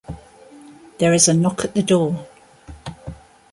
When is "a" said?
1.27-1.33